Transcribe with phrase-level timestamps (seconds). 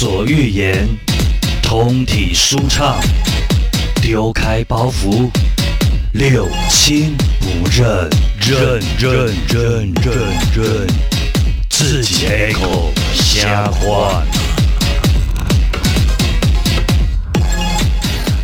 [0.00, 0.88] 所欲言，
[1.62, 2.98] 通体舒畅，
[4.00, 5.30] 丢开包袱，
[6.14, 8.08] 六亲不认，
[8.40, 10.14] 认认认认
[10.56, 10.86] 认，
[11.68, 14.22] 自己开口瞎话。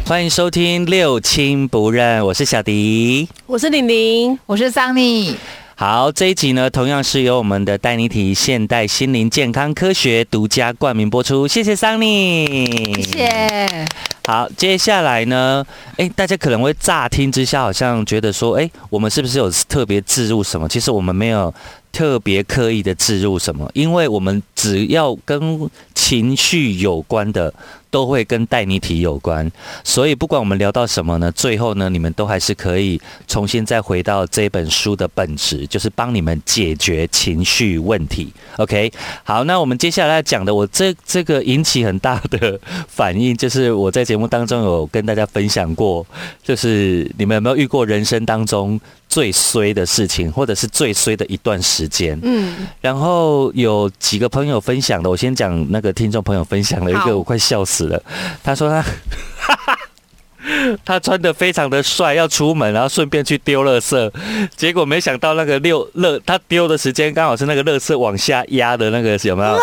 [0.05, 3.31] 欢迎收听《六亲不认》，我是小迪。
[3.47, 5.35] 我是玲玲，我是桑尼。
[5.79, 12.47] 好，这一集呢，同样是由我们的带你体现代心灵健康科学独家冠名播出，谢谢桑尼。
[13.03, 13.87] 谢谢。
[14.27, 15.63] 好，接下来呢，
[15.99, 20.67] 诶，大家可能会乍听之下好像觉得说，诶，我们是不是有特别置入什么？
[20.67, 21.53] 其实我们没有
[21.93, 27.53] 特别刻意的置入什么，因为我们只要跟情绪有关的。
[27.91, 29.51] 都会跟带你体有关，
[29.85, 38.33] 所以不管我们聊到什么呢，最后呢，你们都还是可以重新再回到这本书的本质，就是帮你们解决情绪问题。
[38.59, 38.93] OK，
[39.25, 46.07] 好，那我们接下来讲的，我这这个引起很大的反应，就是我在节目当中有跟大家分享过，
[46.43, 48.81] 就是你们有没有遇过人生当中？
[49.17, 52.19] 最衰的事情，或者是最衰的一段时间。
[52.23, 58.03] 嗯，然后有几个朋友分享的，我先讲那个听众朋友分享了一个，我快笑死了。
[58.45, 58.85] 他说他。
[60.85, 64.11] 他穿的非常的帅，要出门，然后顺便去丢垃圾，
[64.57, 69.59] 结果没想到那个六乐他丢的时间刚好是那个垃圾往下压的那个有没有？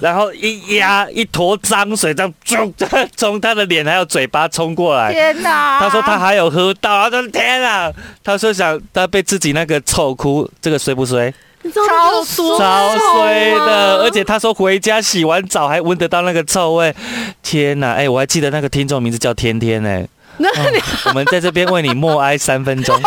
[0.00, 2.72] 然后一压一坨脏水这样冲
[3.16, 5.12] 从他的脸还有嘴巴冲过来。
[5.12, 5.78] 天哪！
[5.80, 7.92] 他说他还有喝到，他说天哪！
[8.22, 11.32] 他说想他被自己那个臭哭，这个衰不衰？
[11.64, 14.02] 超衰，超衰的！
[14.02, 16.94] 而且他说回家洗完澡还闻得到那个臭味。
[17.42, 17.92] 天哪！
[17.92, 20.06] 哎，我还记得那个听众名字叫天天哎。
[20.38, 22.98] 那你我们在这边为你默哀三分钟。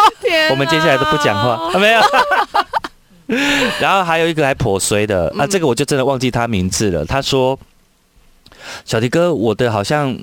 [0.49, 2.01] 我们接下来都不讲话，没有。
[3.81, 7.03] 然后还有一个还颇衰的啊，这个我就真的忘记他名字了。
[7.05, 7.59] 他说
[8.85, 10.17] ：“小迪哥，我的好像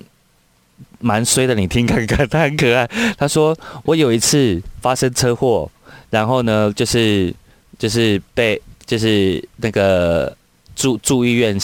[1.01, 2.89] 蛮衰的，你听看看，他很可爱。”
[3.19, 3.55] 他说
[3.85, 5.71] ：“我有一次发生车祸，
[6.09, 7.35] 然后呢，就是
[7.79, 10.35] 就是被就是那个
[10.75, 11.59] 住住医院。”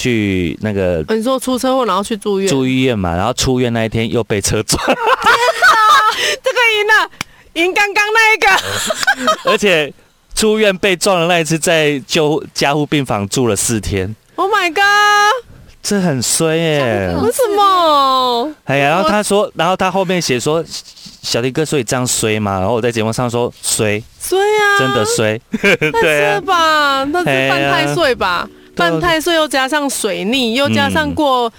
[0.00, 7.10] 去那个，你说出车祸然后去住院，住医院嘛，然后出院那一天又被车撞，这个赢了，
[7.52, 8.48] 赢刚刚那一个，
[9.52, 9.92] 而且
[10.34, 15.44] 出院被撞的那一次在救加护病房住了四天，Oh my god，
[15.82, 18.54] 这很衰耶，为什么？
[18.64, 20.64] 哎呀，然后他说，然后他后面写说，
[21.22, 24.02] 小弟哥所以这样衰嘛，然后我在节目上说衰。
[24.18, 25.40] 衰啊，真的衰，
[26.00, 27.04] 对吧？
[27.12, 28.48] 那是犯太岁吧？
[28.80, 31.52] 犯太岁又加上水逆，又加上过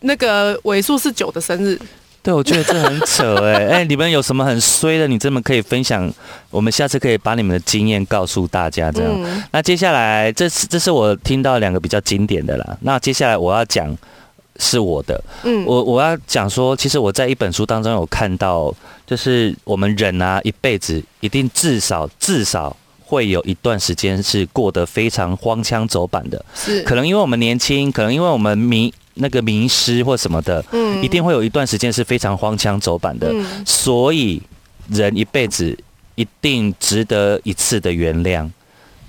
[0.00, 1.76] 那个尾数是九的生日，
[2.22, 5.08] 对，我觉得这很扯哎 哎，你们有什么很衰的？
[5.08, 6.08] 你这么可以分享，
[6.50, 8.92] 我们下次可以把你们的经验告诉大家。
[8.92, 12.78] 这样，那接下来这是这是我听到两个比较经典的啦。
[12.82, 13.96] 那接下来我要讲
[14.58, 18.74] 是我的，嗯，我我要讲说，其实我在一本书当中有看到，
[19.06, 22.76] 就是我们人啊，一辈子一定至少至少。
[23.08, 26.82] 会有一段时间是过得非常荒腔走板的，是。
[26.82, 33.32] 可能因为我们年轻，可能因为我们迷那个迷失或什么的，嗯，一定会有一段时间是非常荒腔走板的，
[33.64, 34.42] 所以
[34.90, 35.74] 人一辈子
[36.16, 38.46] 一定值得一次的原谅。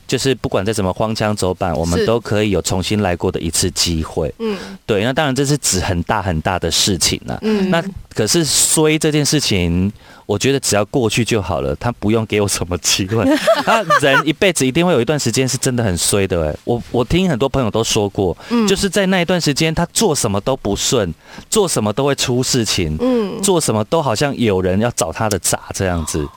[0.10, 4.34] 就是不管在什么荒腔走板，我们都可以有重新来过的一次机会。
[4.40, 7.38] 嗯，对，那当然这是指很大很大的事情了。
[7.44, 7.80] 嗯，那
[8.16, 9.94] 可是衰这件事情，
[10.26, 13.24] 我觉得只要过去就好了，他不用给我什么机会。
[13.64, 16.44] 他人一辈子一定会有一段时间是真的很衰的。
[16.44, 18.36] 哎，我我听很多朋友都说过，
[18.68, 21.14] 就是在那一段时间，他做什么都不顺，
[21.52, 22.98] 做什么都会出事情。
[23.00, 26.28] 嗯，做什么都好像有人要找他的茬这样子。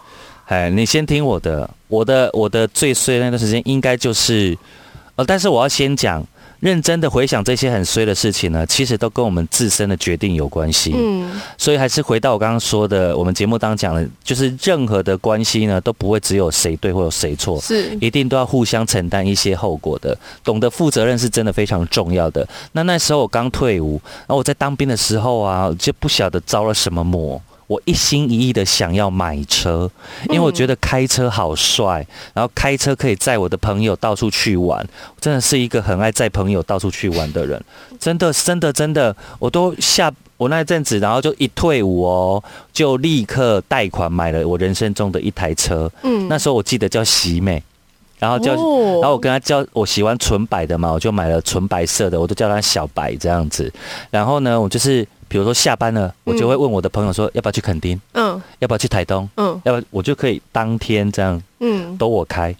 [0.46, 4.56] 哎，你先听我的，我的我的最衰那段时间应该就是，
[5.16, 6.22] 呃，但是我要先讲，
[6.60, 10.92] 认真的回想这些很衰的事情呢，其实都跟我们自身的决定有关系。
[10.94, 20.16] 嗯，所以还是回到我刚刚说的，我们节目当讲的，就是任何的关系呢，都不会只有谁对或有谁错，是一定都要互相承担一些后果的。
[20.44, 22.46] 懂得负责任是真的非常重要的。
[22.72, 27.40] 那那时候我刚退伍，然后我在当兵的时候啊，就不晓得遭了什么魔。
[27.72, 29.90] 我一心一意的想要买车，
[30.28, 34.86] 因为我觉得开车好帅，然后开车可以载我的朋友到处去玩，
[35.18, 37.58] 真的是一个很爱载朋友到处去玩的人，
[37.98, 47.62] 真的，真的，真的，我都下我那一阵子，然后就一退伍哦，就立刻贷款买了我人生中的一台车，嗯，那时候我记得叫喜美，
[48.18, 53.72] 然后叫，然后我跟他叫我喜欢纯白的嘛，我就买了纯白色的，我都叫他小白这样子，
[54.10, 55.08] 然后呢，我就是。
[55.32, 62.54] 比如说下班了，我就会问我的朋友说要不要去垦丁，嗯，要不要去台东，嗯，要不我就可以当天这样，嗯，都我开，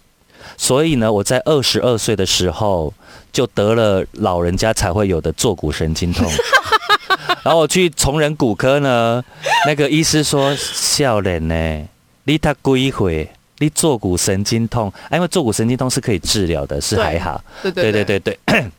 [0.57, 2.91] 所以呢，我在二十二岁的时候
[3.31, 6.27] 就得了老人家才会有的坐骨神经痛。
[7.45, 9.23] 然后我去崇仁骨科呢，
[9.67, 11.87] 那个医师说：“笑脸呢，
[12.23, 13.29] 你他归回，
[13.59, 17.39] 你坐骨神经痛，啊因为坐骨神经痛是可以治疗的，是还好。
[17.61, 17.91] 对对。
[17.91, 18.65] 对对对对。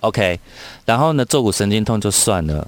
[0.00, 0.38] OK，
[0.84, 2.66] 然后呢，坐骨神经痛就算了，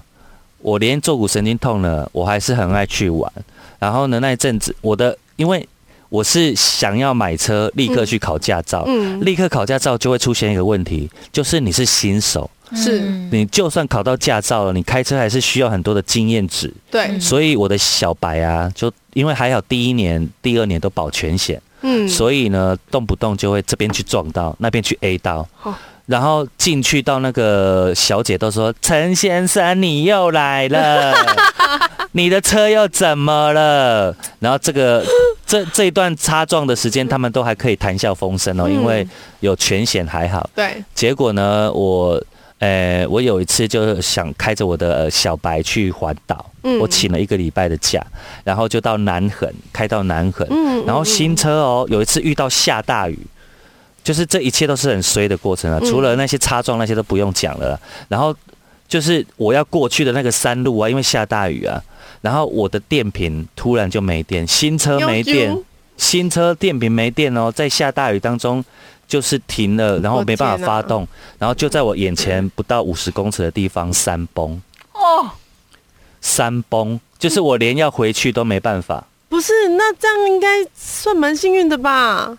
[0.60, 3.32] 我连坐骨神经痛了，我还是很爱去玩。
[3.78, 5.66] 然后呢，那一阵子我的，因为
[6.08, 13.00] 我是想要买车，立刻去考驾照，嗯，立刻考驾照就会出现一个问题，就是你是新手，是。
[13.00, 16.72] 嗯你就算考到驾照了，你开车还是需要很多的经验值。
[16.90, 17.20] 对，嗯。
[17.20, 25.74] 所以我的小白啊，就因为还好第一年、第二年都保全险，嗯，所以呢，动不动就会这边去撞到，那边去 A 到哦，
[26.08, 31.14] 然后进去到那个小姐都说：“陈先生，你又来了，
[32.12, 35.04] 你的车又怎么了？”然后这个
[35.46, 39.06] 这这一段擦撞的时间，他们都还可以谈笑风生哦，嗯因为
[39.40, 40.48] 有全险还好。
[40.56, 42.20] 对，结果呢，我。
[42.60, 48.04] 呃，我有一次就是想开着我的呃小白去环岛，嗯我请了一个礼拜的假，
[48.42, 53.16] 然后就到南横，开到南横，嗯然后新车哦，有一次遇到下大雨，
[54.08, 55.86] 就是这一切都是很衰的过程啊，嗯。
[55.86, 57.78] 除了那些擦撞那些都不用讲了，
[58.08, 58.34] 然后
[58.88, 61.78] 就是我要过去的那个山路啊，因为下大雨啊，
[62.22, 65.54] 然后我的电瓶突然就没电，新车没电，
[65.98, 68.64] 新车电瓶没电哦，在下大雨当中
[69.06, 71.06] 就是停了，然后没办法发动，
[71.38, 74.58] 然后就在我眼前不到五十公尺的地方山崩，
[74.94, 75.28] 哦，
[76.22, 79.04] 山崩，就是我连要回去都没办法。
[79.28, 82.38] 不是，那这样应该算蛮幸运的吧？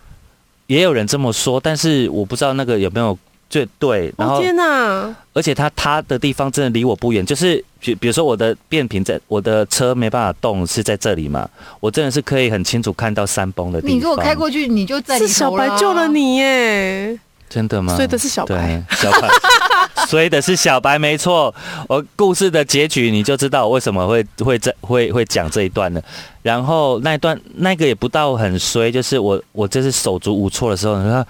[0.70, 3.18] 也有人这么说，但是我不知道那个有没有
[3.48, 4.14] 最对。
[4.16, 11.48] 然后，哦天哪，而且它塌的地方真的离我不远，就是比比如说我的变频在我的车没办法动是在这里嘛，
[11.80, 13.96] 我真的是可以很清楚看到山崩的地方。
[13.96, 17.18] 你如果开过去，你就在是小白救了，你耶！
[17.50, 17.96] 真的吗？
[17.96, 19.28] 所以的是小白，对，小白，
[20.06, 21.52] 衰的是小白，没错。
[21.88, 26.00] 我故事的结局你就知道我为什么会会这会会讲这一段了。
[26.42, 31.26] 然后那一段那个也不到很衰，就是我我这是手足无措的时候，你看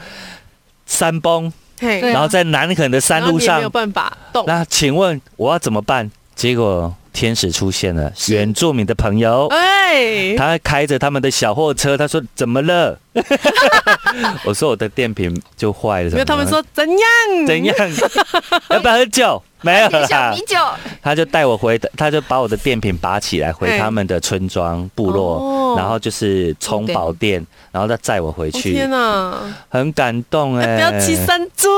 [0.84, 1.50] 山崩，
[1.80, 6.10] 然后在南横的山路上没有，办法动，那请问我要怎么办？
[6.36, 9.46] 结果天使出现了，原住民的朋友。
[9.48, 12.98] 哎，他开着他们的小货车，他说怎么了？
[14.44, 16.10] 我说我的电瓶就坏了。
[16.10, 17.46] 因为他们说怎样？
[17.46, 17.76] 怎样？
[18.70, 19.42] 要不要喝酒？
[19.62, 20.56] 没有小米，酒，
[21.02, 25.74] 他就带我回，他就把我的电瓶拔起来，回他们的村庄部落，哦。
[25.76, 29.38] 然后就是充饱电，然后再载我回哦去，天哪！
[29.68, 31.68] 很感动哎、不要骑山猪，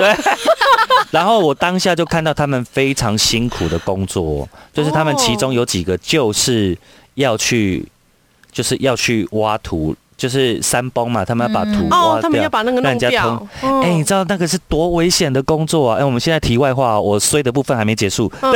[0.00, 0.12] 对。
[1.12, 6.76] 然后我当下就看到他们非常辛苦的工作，就是他们其中有几个就是
[7.14, 7.86] 要去，
[8.50, 12.20] 就是要去挖土，就是山崩嘛，他们要把土嗯哦，挖掉。
[12.20, 13.48] 他们要把那个让人家弄掉。
[13.62, 13.80] 通。
[13.80, 15.98] 哎、你知道那个是多危险的工作啊！
[15.98, 18.52] 哎、我们现在题外话，我衰的部分还没结束，嗯，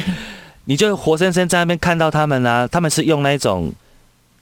[0.64, 3.70] 你就活生生在那边看到他们啊，他们是用那一种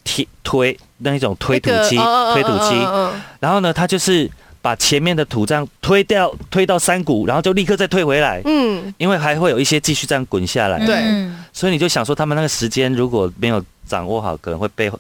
[0.04, 2.76] 推推那一种推土机、那个哦推土机，
[3.40, 4.30] 然后呢，他就是
[4.60, 10.94] 把前面的土这样推掉，推到山谷，然后就立刻再退回来，嗯，因为还会有一些继续这样滚下来，对。
[10.94, 11.44] 嗯。
[11.52, 14.90] 所以你就想说，他们那个时间如果没有掌握好，可能会被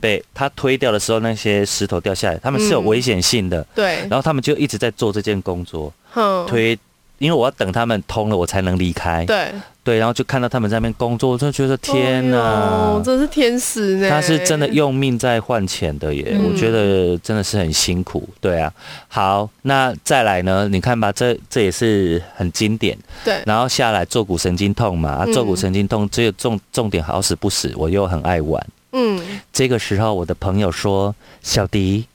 [0.00, 3.64] 被他推掉的时候，那些石头掉下来，他们是有嗯危险性的。
[3.74, 6.78] 对，然后他们就一直在做这件工作，哼，推，
[7.18, 9.24] 因为我要等他们通了，我才能离开。
[9.24, 14.10] 对，对，然后就看到他们在那边工作，我就觉得天哪哎呦，真是天使呢！
[14.10, 18.28] 他是真的用命在换钱的耶，嗯我觉得真的是很辛苦。
[18.40, 18.70] 对啊，
[19.08, 20.68] 好，那再来呢？
[20.68, 22.98] 你看吧，这这也是很经典。
[23.24, 28.66] 对，然后下来坐骨神经痛嘛，坐骨神经痛只有重重点好死不死，我又很爱玩。
[28.96, 29.20] 嗯，
[29.52, 32.06] 这个时候，我的朋友说：“小迪，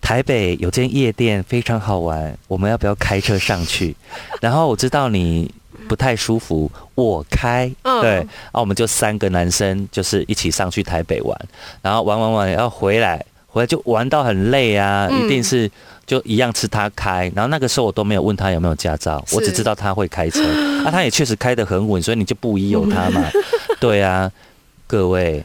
[0.00, 3.96] 台北有间夜店非常好玩，我们要不要开车上去？”
[4.40, 5.52] 然后我知道你
[5.88, 8.00] 不太舒服，我开，嗯。
[8.00, 11.36] 对，然后我们就三个男生就是一起上去台北玩，
[11.82, 15.24] 然后玩玩玩，要回来，回来就玩到很累啊，嗯。
[15.24, 15.68] 一定是
[16.06, 17.30] 就一样吃他开。
[17.34, 20.40] 然后那个时候我都没有问他有没有驾照，我只知道他会开车，
[20.86, 23.28] 啊，他也确实开得很稳，所以你就不疑有他嘛。
[23.80, 24.30] 对啊，
[24.86, 25.42] 各位，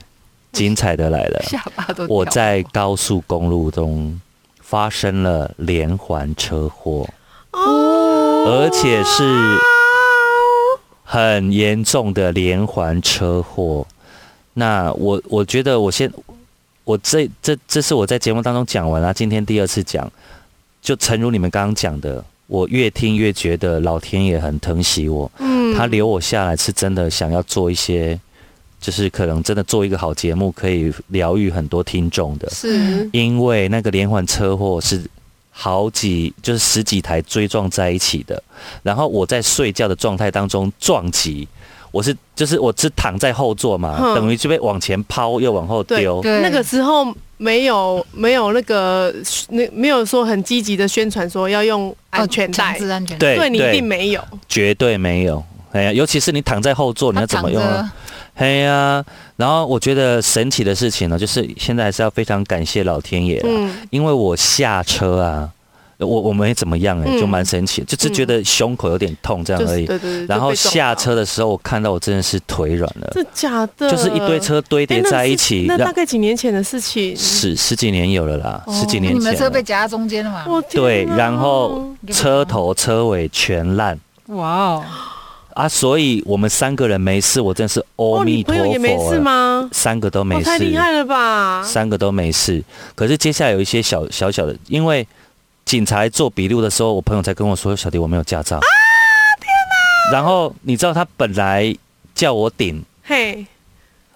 [0.60, 1.42] 精彩的来了。
[1.44, 4.22] 下巴都我在高速公路中
[4.62, 7.10] 发生了连环车祸，
[7.52, 9.24] 哦，而且是
[11.04, 13.86] 很严重的连环车祸。
[14.54, 16.12] 那我我觉得我先，
[16.84, 20.10] 我这这这是我在节目当中讲完了，今天第二次讲，
[20.82, 28.20] 就诚如你们刚刚讲的，我越听越觉得老天爷很疼惜我，嗯他留我下来是真的想要做一些
[28.84, 32.50] 就是可能真的做一个好节目，可以疗愈很多听众的。
[32.50, 35.02] 是因为那个连环车祸是
[35.52, 38.44] 好几就是十几台追撞在一起的，
[38.82, 41.48] 然后我在睡觉的状态当中撞击，
[41.92, 46.22] 我是就是我是躺在后座嘛，哼等于就被往前抛又往后丢。
[46.22, 49.16] 那个时候没有没有那个
[49.48, 54.22] 那没有说很积极的宣传说要用安全带安全带，对对你一定没有。
[54.50, 55.42] 绝对没有。
[55.72, 57.92] 哎呀，尤其是你躺在后座，你要怎么用啊？
[58.36, 59.04] 嘿呀、
[59.38, 65.50] 然后我觉得神奇的事情呢，就是现在还是要非常感谢老天爷啦，嗯，因为我下车啊，
[66.00, 69.86] 我我没怎么样哎、嗯就蛮神奇的，就只觉得胸口有点痛这样就是而已。
[69.86, 70.26] 对对对。
[70.26, 77.16] 然后下到，车的时候，我看到我真的是腿软了，这假的，就是一堆车堆叠在一起，让那大概几年前的事情。
[77.16, 79.36] 十十几年有了啦，哦十几年前你们。
[79.36, 80.44] 车被夹在中间了嘛？
[80.48, 83.98] 我天对，然后车头车尾全烂
[84.28, 84.86] 哇哦，
[85.54, 89.20] 啊，所以我们三个人没事，我真是阿弥陀佛朋友也没事？
[89.20, 89.70] 吗？
[89.72, 91.64] 三个都没哦，太厉事，害了吧！
[91.64, 92.64] 三个都没事。
[92.96, 95.08] 可是接下来有一些小小小的，因为
[95.66, 98.62] 警察做笔录的时候，我朋友才跟我说：“小弟，我没有驾照。”啊，
[99.40, 99.48] 天
[100.10, 100.14] 哪！
[100.14, 101.76] 然后你知道他本来
[102.16, 103.46] 叫我顶，嘿，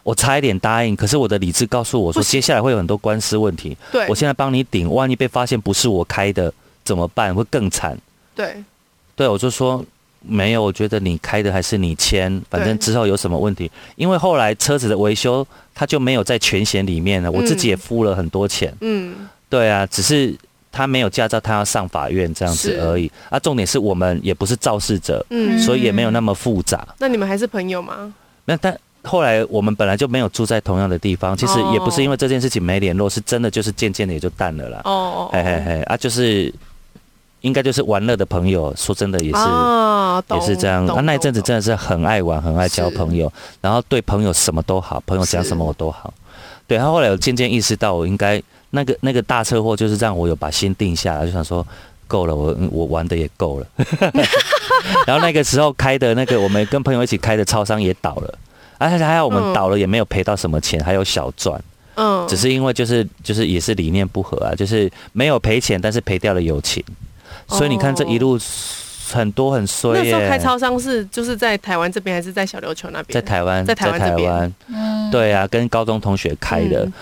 [0.03, 3.77] 我差一点答应，可是我的理智告诉我说，接下来会有很多官司问题。
[3.91, 6.51] 对，我现在帮你顶，万一被发现不是我开的
[6.83, 7.33] 怎么办？
[7.33, 7.97] 会更惨。
[8.35, 8.63] 对
[9.15, 9.83] 对，我就说
[10.21, 18.73] 没有，我觉得你开的还是你签，反正之后有什么问题，因为后来车子的维修他就没有在全险里面了，我自己也付了很多钱。
[18.81, 20.35] 嗯，对啊，只是
[20.71, 23.11] 他没有驾照，他要上法院这样子而已。
[23.29, 26.87] 啊，重点是我们也不是肇事者，嗯，所以也没有那么复杂。
[26.99, 28.13] 那你们还是朋友吗？
[28.45, 34.81] 那但后来我们本来就没有住在同样的地方，其实也不是因为这件事情没联络，是真的就是渐渐的也就淡了啦。
[34.83, 36.53] 哦哦，嘿嘿嘿，啊，就是
[37.41, 39.37] 应该就是玩乐的朋友，说真的也是。
[39.37, 46.13] 啊，也是这样，他啊，那一阵子真的是很爱玩，很爱交朋友，然后对朋友什么都好，朋友讲什么我都好。
[46.65, 48.41] 对他后来有渐渐意识到，我应该
[48.71, 51.65] 那个那个大车祸就是让我有把心定下来，就想说
[52.07, 53.67] 够了，我我玩的也够了。
[55.05, 58.37] 然后那个时候开的那个我们跟朋友一起开的超商也倒了，
[58.77, 61.61] 而且还好我们嗯倒了也没有赔到什么钱，还有小赚，
[61.95, 66.83] 嗯，只是因为就是就是也是理念不合啊，就是没有赔钱，但是赔掉了友情。
[67.47, 68.39] 所以你看这一路
[69.09, 70.03] 很多很衰欸。
[70.03, 73.13] 那时候开超商是就是在台湾这边还是在小琉球那边？
[73.13, 74.31] 在台湾，在台湾这边。
[74.31, 74.53] 湾。
[74.67, 76.93] 嗯，对啊，跟高中同学开的，嗯。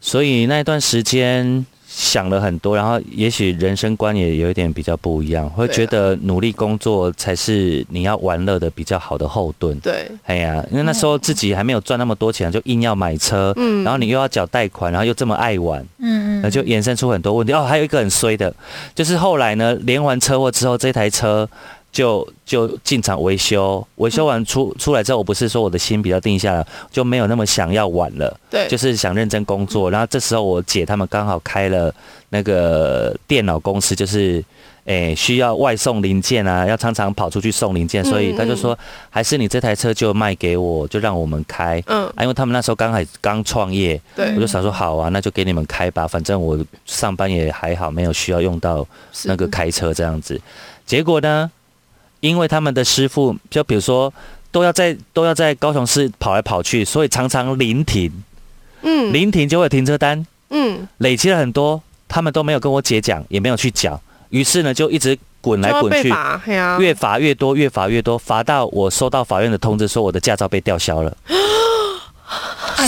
[0.00, 9.78] 所以那一段时间想了很多，然后也许人生观也有一点比较不一样，会觉得努力工作才是你要玩乐的比较好的后盾。
[9.80, 17.54] 对，哎呀，因为那时候自己还没有赚那么多钱，就硬要买车，嗯然后你又要缴贷款，然后又这么爱玩，嗯那就衍生出很多问题。
[17.54, 18.54] 哦，还有一个很衰的，
[18.94, 21.48] 就是后来呢，连环车祸之后，这台车
[21.90, 29.90] 就就进厂维修，维修完出出来之后，我不是说我的心比较定下来，就没有那么想要玩了，对，就是想认真工作。
[29.90, 31.94] 然后这时候我姐他们刚好开了
[32.30, 34.44] 那个电脑公司，就是。
[34.88, 38.74] 诶，需要外送零件啊，要常常跑出去送零件，所以他就说，
[39.10, 41.78] 还是你这台车就卖给我，就让我们开。
[41.88, 48.86] 嗯，啊，因为他们那时候刚还刚创业，对我就想说好啊，那就给你们开吧，反正我上班也还好，没有需要用到
[49.24, 50.40] 那个开车这样子。
[50.86, 51.50] 结果呢，
[52.20, 54.12] 因为他们的师傅，就比如说
[54.50, 58.10] 都要在都要在高雄市跑来跑去，所以常常临停，
[58.82, 59.12] 嗯。
[59.12, 66.08] 临停就会有停车单，嗯，累积了很多，他们都没有跟我姐讲，也没有去讲，于是呢就一直滚来滚去。
[66.78, 71.16] 越罚越多，越罚越多，罚到我收到法院的通知说我的驾照被吊销了，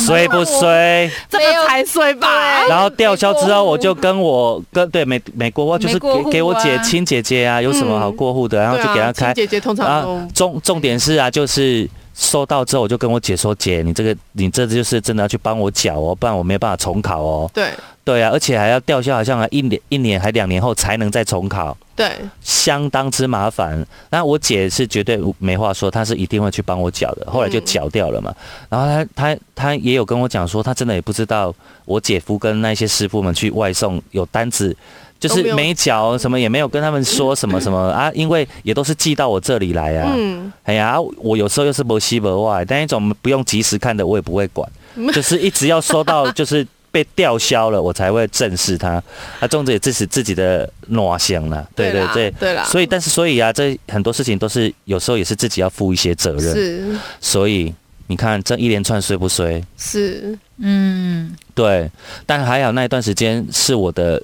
[0.06, 1.10] 衰不衰？
[1.28, 2.66] 这个才衰吧？
[2.68, 9.34] 然后吊销之后，我就跟我跟对美美国我就是给给我姐亲姐姐啊，有什么好过户的，然后就给她开亲。
[9.34, 17.50] 姐姐通常啊都，重重点是啊，就是收到之后，我就跟我姐说，姐，你这个你这就是真的要去帮我缴哦，不然我没有办法重考哦。
[17.52, 17.70] 对
[18.04, 21.76] 对啊，而且还要吊销，好像还一年一年还两年后才能再重考。
[22.00, 23.84] 对，相当之麻烦。
[24.10, 27.30] 那我姐是绝对没话说，她是一定会去帮我缴的。
[27.30, 28.34] 后来就缴掉了嘛。
[28.68, 31.54] 然后她她她也有跟我讲说，她真的也不知道
[31.84, 34.74] 我姐夫跟那些师傅们去外送有单子。
[35.18, 40.14] 就是没缴什么，也没有跟他们说什么什么 啊，因为也都是寄到我这里来啊。
[40.16, 44.66] 嗯，哎呀，啊我有时候又是不西不外，但一种不用及时看的，我也不会管，
[45.12, 49.02] 就是一直要收到就是被吊销了，我才会正视他。
[49.38, 52.30] 啊，粽子也支持自己的暖想了，对对对。
[52.32, 56.54] 对啦，所以，但是，所以啊，这很多事情都是有时候也是自己要负一些责任。
[56.54, 57.72] 是所以
[58.06, 59.62] 你看，这一连串衰不衰？
[59.78, 61.90] 是，嗯，对，
[62.26, 64.20] 但还好那一段时间是我的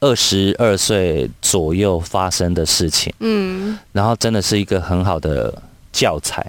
[0.00, 5.52] 二十二岁左右发生的事情，嗯，然后真的是一个很好的
[5.90, 6.44] 教材。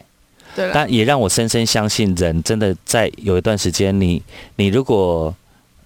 [0.54, 4.22] 对，但也让我深深相信，人真的在有一段时间，你
[4.56, 5.34] 你如果，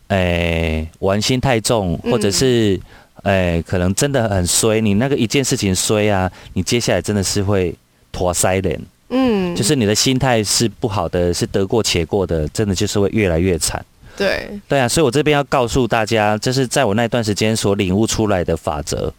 [0.09, 2.79] 诶、玩心太重，嗯或者是，
[3.23, 7.73] 诶、可能真的很衰，你那个一件事情衰啊，你接下来真的是会
[8.11, 13.83] 拖腮脸，嗯，就是你的心态是不好的，是得过且过的，真的就是会越来越惨。
[14.17, 19.13] 对，对啊，所以我这边要告诉大家，这是在我那段时间所领悟出来的法则，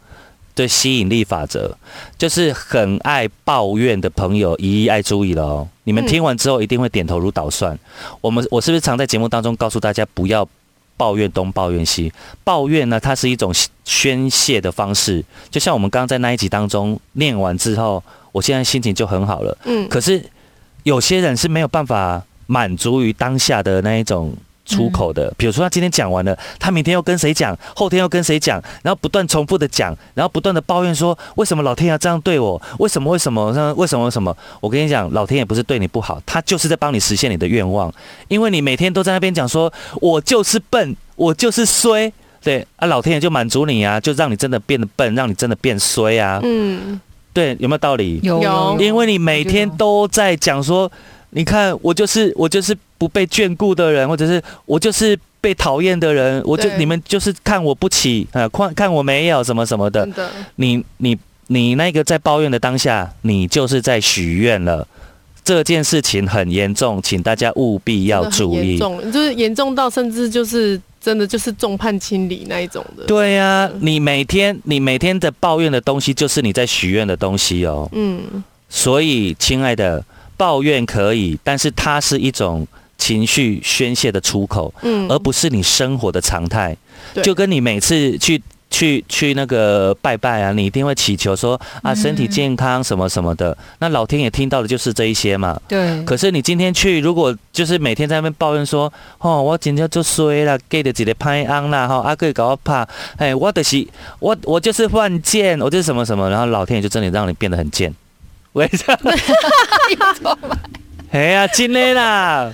[0.55, 1.75] 对吸引力法则，
[2.19, 5.69] 就是很爱抱怨的朋友一一爱注意了哦。
[5.85, 7.79] 你们嗯听完之后一定会点头如捣蒜。
[8.21, 10.47] 我们我是不是常在节目当中告诉大家不要
[11.01, 12.13] 抱怨东抱怨西？
[12.45, 13.51] 抱怨呢，它是一种
[13.87, 19.57] 宣泄的方式，就像我们刚刚在那一集当中念完之后，我现在心情就很好了。
[19.65, 20.23] 嗯，可是
[20.83, 24.35] 有些人是没有办法满足于当下的那一种
[24.71, 32.61] 出口的，比如说他今天讲完了，他明天又跟谁讲，后天又跟谁讲，然后不断重复的讲，然后不断的抱怨说为什么老天要这样对我？
[32.79, 33.11] 为什么？
[33.11, 33.47] 为什么？
[33.75, 34.05] 为什么？
[34.05, 34.37] 为什么？
[34.61, 37.93] 我跟你讲，老天也不是对你不好，他就是在帮你实现你的愿望，
[38.29, 42.13] 因为你每天都在那边讲说，我就是笨，我就是衰。
[42.43, 46.41] 对啊，老天爷就满足你啊，就让你真的变得笨，让你真的变衰啊。
[46.43, 46.99] 嗯，
[47.35, 48.19] 对，有没有道理？
[48.23, 50.91] 有有因为你每天都在讲说，
[51.31, 60.09] 你看我就是我就是不被眷顾的人，或者是我就是被讨厌的人，我就你们就是看我不起啊，看看我没有什么什么的
[60.57, 64.87] 你你你那个在抱怨的当下，你就是在许愿了。
[65.43, 68.73] 这件事情很严重，请大家务必要注意。
[68.73, 77.89] 严重，就是严重到甚至就是真的就是众叛亲离那一种的。，对呀、你每天你每天的抱怨的东西，就是你在许愿的东西哦。
[77.93, 80.05] 嗯，所以，亲爱的，
[80.41, 82.67] 抱怨可以，但是它是一种
[82.97, 86.75] 情绪宣泄的出口，嗯，而不是你生活的常态。
[87.23, 93.55] 就跟你每次去去去那个拜拜啊，你一定会祈求说啊嗯身体健康什么什么的。
[93.81, 95.61] 那老天爷听到的就是这一些嘛。
[95.69, 103.87] 对，可是你今天去，如果就是每天在那边抱怨说，哦，我今天就衰啦，给的几个拍安啦，哈，阿哥搞我怕，哎，我的是，
[104.21, 107.93] 我我就是犯贱，我就是什么什么，然后老天爷就真的让你变得很贱，
[108.53, 110.39] 为什么？
[111.11, 112.53] 哎呀，今天啦，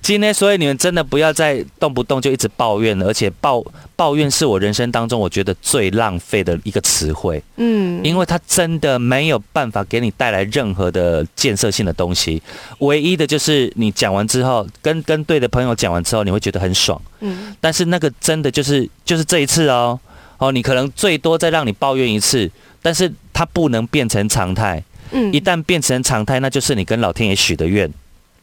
[0.00, 3.60] 今天，所以你们真的不要再动不动就一直抱怨了，而且抱
[3.96, 7.42] 抱怨是我人生当中我觉得最浪费的一个词汇。
[7.56, 12.40] 嗯，因为它真的没有办法给你带来任何的建设性的东西，
[12.78, 17.56] 唯一的就是你讲完之后，跟跟对的朋友讲完之后，你会觉得很爽，嗯。
[17.60, 19.98] 但是那个真的就是就是这一次哦，
[20.38, 22.48] 哦，你可能最多再让你抱怨一次，
[22.80, 24.80] 但是它不能变成常态，
[25.12, 27.90] 嗯一旦变成常态，那就是你跟老天爷许的愿，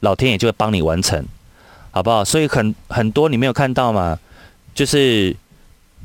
[0.02, 1.24] 老天爷就会帮你完成，
[1.92, 2.24] 好不好？
[2.24, 4.18] 所以很很多你没有看到嘛，
[4.76, 5.36] 就是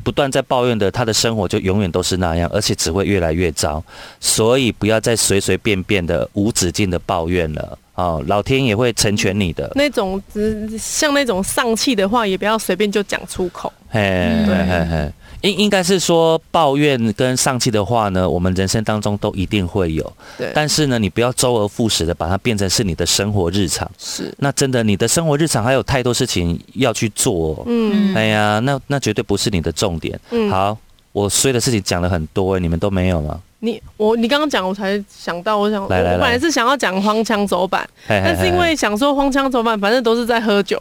[0.04, 3.82] 不断在抱怨的，他的生活就永远都是那样，而且只会越来越糟。
[4.20, 7.78] 所以不要再随随便便的无止境的抱怨了。
[7.94, 9.68] 哦，老天也会成全你的。
[9.74, 13.72] 那种只像那种丧气的话，也不要随便就讲出口。
[13.88, 14.00] 嘿，
[14.46, 20.12] 对嘿嘿嘿，应应该是说抱怨跟丧气的话呢，我们人生当中都一定会有。
[20.36, 23.88] 对，但是呢，你不要周而复始的把它变成是你的生活日常。
[23.98, 27.62] 是，那真的，你的生活日常还有太多事情要去做、哦。
[27.66, 30.18] 嗯哎呀，那那绝对不是你的重点。
[30.30, 30.76] 嗯，好，
[31.12, 33.40] 我衰的事情讲了很多、欸你们都没有吗？
[33.60, 40.80] 你我你刚刚讲，我才想到，我想来来来我本来是想要讲荒腔走板，但是因为想说荒腔走板，反正都是在喝酒，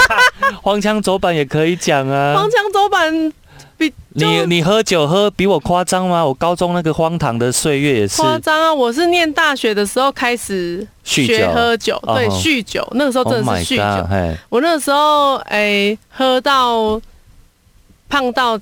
[0.62, 2.50] 荒腔走板也可以讲啊 荒。
[2.50, 3.32] 腔走板
[3.78, 6.26] 比你你喝酒喝比我夸张吗？
[6.26, 8.74] 我高中那个荒唐的岁月也是夸张啊！
[8.74, 11.52] 我是念大学的时候开始酗学酒。
[11.52, 14.02] 喝酒，对，哦酗酒，那个时候 Oh 真的是酗酒。
[14.02, 14.36] god！
[14.48, 17.00] 我那个时候哎、喝到
[18.08, 18.60] 胖到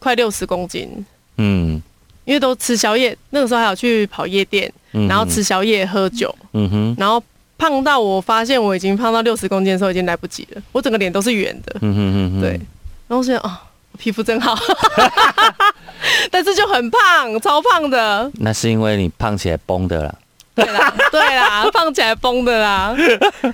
[0.00, 1.06] 快六十公斤，
[1.38, 1.80] 嗯
[2.24, 7.22] 因为都吃宵夜，那个时候还有去跑夜店，嗯，然后吃宵夜喝酒，嗯哼，然后
[7.56, 12.50] 胖到我发现我已经胖到六十公斤的时候已经来不及了，我整个脸都是圆的，嗯哼嗯哼，对，
[13.06, 14.56] 然后我想哦，我皮肤真好，
[16.30, 20.14] 但是就很胖，超胖的，那是因为你胖起来崩的啦。
[20.54, 22.96] 对啦，对啦， 胖起来崩的啦，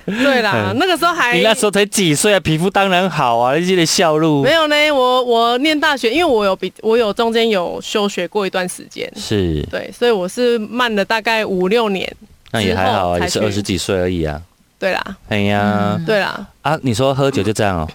[0.07, 2.39] 对啦，那个时候还你那时候才几岁啊？
[2.39, 4.41] 皮肤当然好啊，你记得笑路。
[4.45, 12.09] 没有呢，我我念大学，因为我有比我有中间有休学过一段时间，是，对，所以我是慢了大概五六年，
[12.53, 14.41] 那也还好啊，也是二十几岁而已啊。
[14.79, 16.05] 对啦，哎呀，嗯。
[16.05, 17.89] 对啦，啊，你说喝酒就这样哦，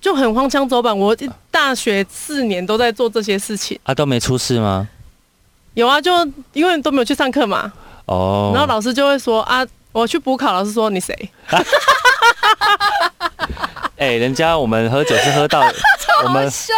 [0.00, 0.98] 就很荒腔走板。
[0.98, 1.16] 我
[1.66, 4.86] 大学四年都在做这些事情，啊都没出事吗？
[5.74, 6.12] 有啊，就
[6.52, 7.72] 因为都没有去上课嘛，
[8.06, 11.12] 哦，然后老师就会说啊，我去补考，老师说你谁？
[13.98, 15.60] 哎，人家我们喝酒是喝到
[16.22, 16.72] 我们笑，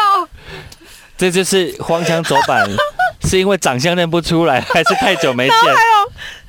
[1.18, 2.66] 这就是荒腔走板，
[3.29, 5.57] 是因为长相认不出来，还是太久没见？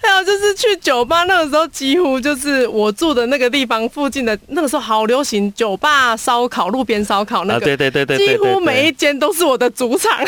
[0.01, 10.12] 还有有，就是去酒吧那个时候，几乎就是我住的那个地方附近的，那个时候好流行酒吧烧烤、路边烧烤那啊，个，对对对对对几对乎每一间都是我的主场。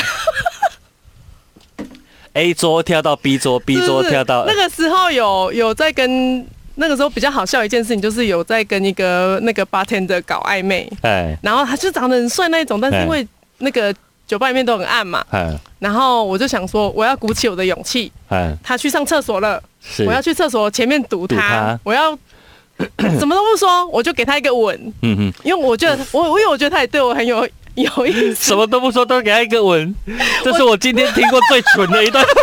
[2.34, 11.38] A 桌跳到 B 桌，B 桌跳到那个时候有有在跟那个时候比较好笑一件事情，就是有在跟一个那个 bartender 搞暧昧，哎。
[11.44, 13.94] 然后他就长得很帅那一种，但是因为那个
[14.32, 20.06] 酒吧里面都很暗嘛，哎然后我就想说我要鼓起我的勇气，哎，他去上厕所了，是。
[20.06, 22.18] 我要去厕所前面堵他，我要
[23.20, 28.52] 什么都不说，我就给他一个吻，嗯哼，因为我觉得我我因为我觉得他也对我很有有意思。
[28.52, 29.94] 什，么都不说，都给他一个吻，
[30.46, 32.26] 这是我今天听过最蠢的一段。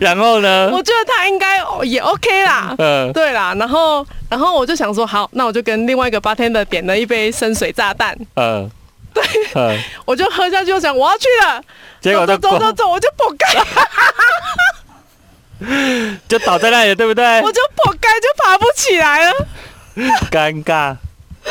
[0.00, 0.70] 然后呢？
[0.72, 2.74] 我觉得他应该哦也 OK 啦。
[2.78, 3.12] 嗯。
[3.12, 8.68] 对啦，然后然后我就想说，好，那我就跟另外一个 bartender 点了一杯深水炸弹，嗯，
[9.22, 11.62] 对，嗯，我就喝下去，我想我要去了，
[12.00, 13.46] 结果他走走走走，我就破盖，
[16.28, 17.40] 就倒在那里，对不对？
[17.42, 19.32] 我就不该就爬不起来了。
[20.30, 20.96] 尴尬。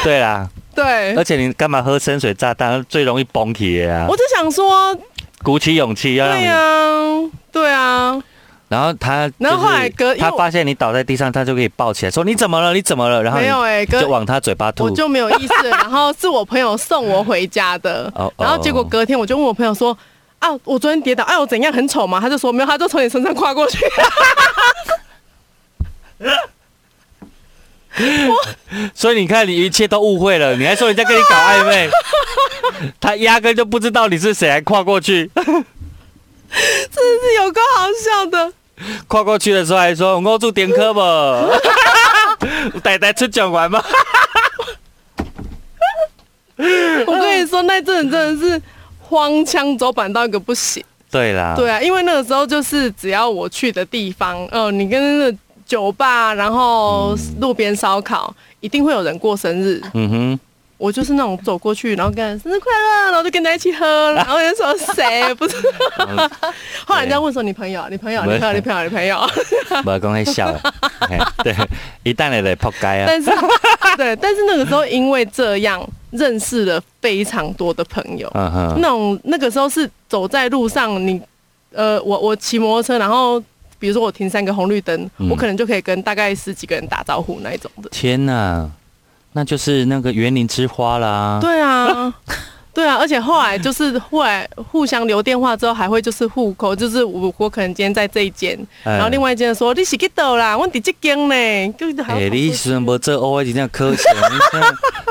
[0.03, 2.85] 对啦，对而，且你干嘛喝深水炸弹？
[2.87, 4.15] 最容易崩起的啊我！
[4.15, 4.95] 就想说，
[5.41, 6.45] 鼓起勇气要让对你。
[6.47, 8.23] 呀，对啊，
[8.69, 12.73] 然后他，然后后来隔因为我他发现你倒在地上，他就可以抱起来说你怎么了？
[12.73, 13.23] 你怎么了？
[13.23, 14.91] 然后没有哎，隔就往他嘴巴吐我。
[14.91, 19.97] 就没有意思， 然后是我朋友送我回家的哦，然后结果隔天我就问我朋友说。
[20.39, 20.49] 啊！
[20.65, 22.19] 我昨天跌倒，哎，我怎样很丑吗？
[22.21, 23.79] 他就说没有，他就从你身上跨过去。
[28.93, 31.89] 所以你看，你一切都误会了，你还说人家跟你搞暧昧，
[33.01, 35.31] 他压根就不知道你是谁，还跨过去。
[36.49, 38.53] 真的是有够好笑的。
[39.07, 41.49] 跨过去的时候还说我住点科吧，
[42.83, 43.83] 带带出讲完吗？
[47.05, 48.61] 我跟你说，那阵子真的是
[48.99, 50.83] 荒腔走板到一个不行。
[51.09, 59.81] 对啦，对啊，因为那个时候就是只要我去的地方，呃，你跟那个酒吧，然后路边烧烤，一定会有人过生日。
[59.93, 60.39] 嗯哼，
[60.77, 65.33] 我就是那种走过去，然后跟人生日快乐，然后就跟大家一起喝，然后人家说谁？
[65.35, 65.55] 不是？
[66.85, 69.19] 后来人家问说你朋友，你朋友，你朋友，你朋友，你朋友。
[69.83, 70.51] 不讲会笑。
[70.51, 70.61] 了，
[71.43, 71.55] 对，
[72.03, 73.31] 一旦来来扑街啊，但是
[73.97, 81.19] 对，但是那个时候因为这样认识了非常多的朋友，那种那个时候是走在路上，你
[81.73, 83.39] 呃，我我骑摩托车，然后
[83.79, 85.29] 比如说我停三个红绿灯，嗯。
[85.29, 87.89] 我可能就可以跟大概十几个人打招呼那一种的。
[87.89, 88.69] 天哪，
[89.37, 92.11] 那就是那个园林之花啦，对啊。
[92.73, 104.67] 对啊，而且后来就是后来互相留电话之后，还会就是户口，就是我我可能今天在这一间，哎然后另外一间说你是去倒啦，我伫这间呢，就是还哎、要你时阵无做 O A 真正可惜，你现在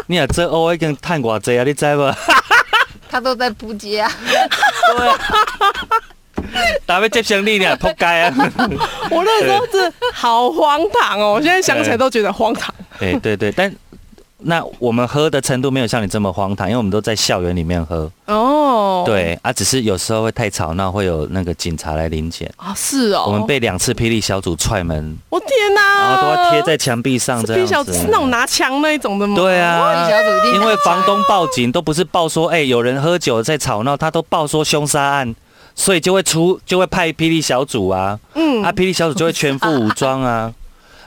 [0.06, 2.14] 你若做 O A 已经趁偌济啊，你知无？
[3.10, 4.10] 他都在扑街啊，
[4.96, 5.08] 对
[6.86, 8.32] 打要接生你呢，扑街啊！
[9.10, 12.72] 我那时候是好荒唐哦，我现在想起来都觉得荒唐。
[13.00, 13.72] 哎、对对，但
[14.38, 18.10] 那我们喝的程度没有像你这么荒唐，因为我们都在校园里面喝。
[18.26, 22.52] 哦，对啊，只是有时候会太吵闹，会有那个警察来临检。
[22.56, 27.92] 啊，是哦，我们被两次霹雳小组踹门，我天哪，然后都要贴在墙壁上是这 B 样子。
[27.92, 29.34] 小是那种拿枪那一种的吗？
[29.36, 30.06] 对啊
[30.54, 35.34] 因为房东报警都不是报说，哎、有人喝酒在吵闹，他都报说凶杀案，
[35.74, 40.52] 所以就会出就会派霹雳小组啊，嗯啊，霹雳小组就会全副武装啊。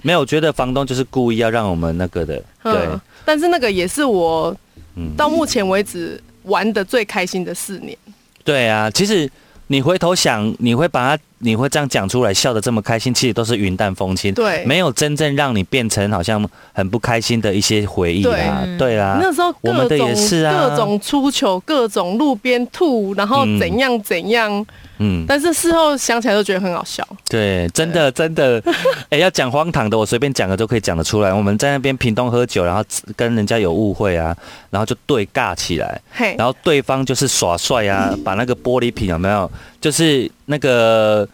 [0.01, 4.55] 没有，我觉得房东就是故意要让我们那个的，对 嗯，，但是那个也是我
[4.95, 7.97] 嗯，到目前为止玩的最开心的四年。
[8.43, 8.89] 对啊。
[8.91, 9.29] 其实
[9.67, 18.89] 你回头想，你会把它，你会这样讲出来，笑得这么开心，其实都是云淡风轻，对，没有真正让你变成好像很不开心的一些回忆啦，对。
[18.89, 19.19] 对啊。
[19.21, 20.69] 那时候我们也是啊。
[20.69, 24.65] 各种出糗，各种路边吐，然后怎样怎样，
[24.97, 27.07] 嗯，但是事后想起来都觉得很好笑。
[27.29, 28.61] 对，真的真的，
[29.09, 31.31] 哎、要讲荒唐的，我随便讲的都可以讲得出来。
[31.31, 32.83] 我们在那边屏东喝酒，然后
[33.15, 34.35] 跟人家有误会啊，
[34.69, 39.49] 然后就对尬起来，嘿，然后对方就是耍帅啊，把那个玻璃瓶有没有，
[39.81, 41.27] 就是那个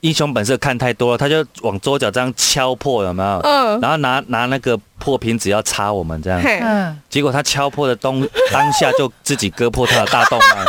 [0.00, 3.38] 英雄本色看太多了，他就往桌角这样敲破，有没有？
[3.44, 10.64] 嗯，然后拿拿那个破瓶子要插我们这样，嘿，嗯，结果他敲破的东当下就自己割破他的大动脉，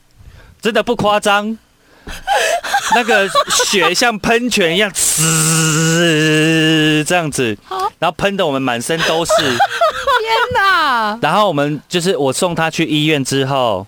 [0.60, 1.56] 真的不夸张。
[2.94, 3.28] 那个
[3.66, 7.54] 血像喷泉一样，呲这样子，
[7.98, 9.32] 然后喷的我们满身都是。
[9.38, 9.50] 天
[10.54, 11.18] 哪！
[11.20, 13.86] 然后我们就是我送他去医院之后，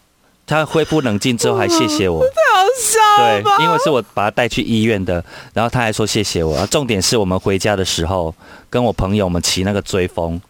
[0.51, 6.67] 他恢复冷静之后还谢谢我， 太好笑了对？，因为是我把他带去医院的，然后他还说谢谢我。
[6.67, 8.35] 重点是我们回家的时候，
[8.69, 10.41] 跟我朋友我们骑那个追风，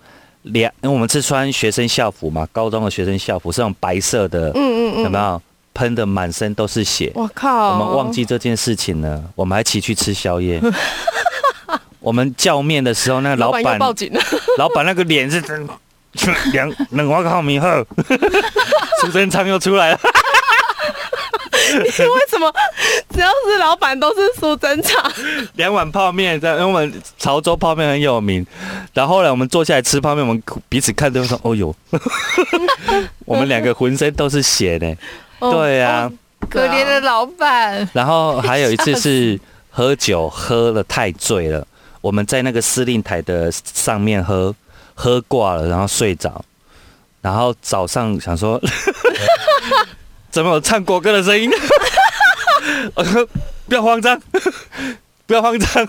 [0.42, 5.40] 两因为我们是穿学生校服嘛，高中的学生校服是那种白色的，嗯嗯嗯，有没有？
[5.72, 7.12] 喷的满身都是血。
[7.14, 7.78] 我靠！
[7.78, 10.60] 我们忘记这件事情了，我们还骑去吃宵夜。
[12.00, 14.20] 我们叫面的时候，那个老老板报警了，
[14.58, 15.66] 老板那个脸是真
[16.52, 17.68] 两两万靠米后，
[19.00, 20.00] 苏贞昌又出来了。
[21.72, 21.90] 为
[22.28, 22.52] 什么
[23.14, 25.00] 只要是老板都是苏贞昌？
[25.54, 28.44] 两碗泡面，因为我们潮州泡面很有名。
[28.92, 31.74] 然后后来我们坐下来吃泡面，我们彼此看对方说：“哦哟，
[33.24, 34.96] 我们两个浑身都是血呢。”
[35.38, 36.10] 对呀、
[36.48, 39.38] 可怜的老板，然后还有一次是
[39.70, 41.64] 喝酒喝了太醉了，
[42.00, 44.52] 我们在那个司令台的上面喝，
[44.94, 46.44] 喝挂了，然后睡着，
[47.20, 48.60] 然后早上想说，
[50.30, 51.50] 怎么有唱国歌的声音？
[53.68, 54.20] 不要慌张。
[55.26, 55.86] 不要慌张，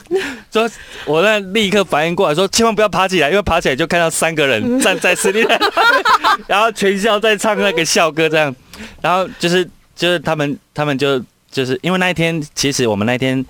[0.53, 0.69] 说，
[1.03, 5.59] 我那立刻反应过来，说千万不要爬起来，因为爬起来就看到三个人站在司令台，
[6.45, 8.55] 然后全校在唱那个校歌这样，
[9.01, 13.43] 然后就是就是他们他们就就是因为那一天其实我们那天，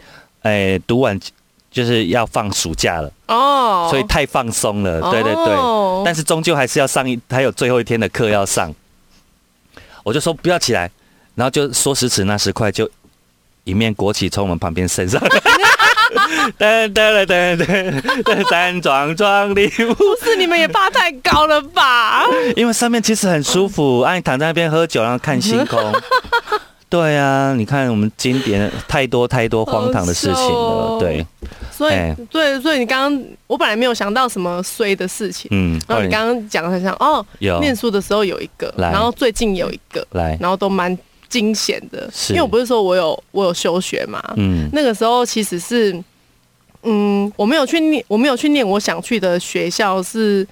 [0.43, 1.19] 哎、读完
[1.71, 8.73] 就是要放暑假了，哦，所以太放松了，对对对，哦但是终究还是要上一，还有最后一天的课要上，
[10.03, 10.91] 我就说不要起来，
[11.35, 12.89] 然后就说时迟那时快，就
[13.63, 15.29] 一面国旗从我们旁边升上来。
[16.59, 19.93] 噔噔噔噔噔，山庄庄礼物。
[19.93, 22.25] 不是你们也爬太高了吧？
[22.57, 25.79] 因为上面其实很舒服，啊，你躺在那边喝酒，然后看星空。
[26.89, 31.25] 对啊，你看我们经典太多太多荒唐的事情了，对，
[31.81, 32.15] 所以哎。
[32.29, 37.59] 对，所以你刚刚我本来没有想到什么衰的事情，嗯，然后你刚刚讲的很像哦，有。
[37.59, 38.91] 念书的时候有一个，来。
[38.91, 40.95] 然后最近有一个，来，然后都蛮
[41.27, 42.33] 惊险的，是。
[42.33, 44.69] 因为我不是说我有我有休学嘛，嗯。
[44.71, 45.91] 那个时候其实是，
[46.83, 50.47] 嗯，我没有去念，我没有去念我想去的学校是，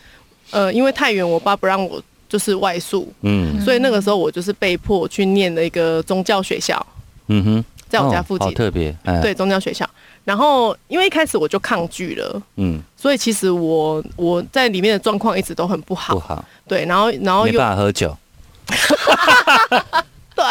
[0.49, 3.61] 呃，因为太远，我爸不让我就是外宿，嗯。
[3.61, 6.83] 所以那个时候我就是被迫去念了一个宗教学校，
[7.27, 9.87] 嗯哼，在我家附哦好近，特别，嗯，对，宗教学校。
[10.29, 18.15] 然后因为一开始我就抗拒了，嗯，所以其实我我在里面的状况一直都很不好，不好，对，然后然后没又办法喝酒。
[20.37, 20.45] 对，